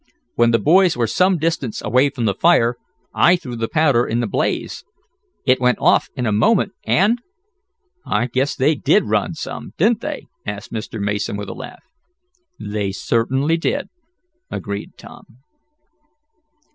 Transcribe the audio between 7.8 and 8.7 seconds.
"I guess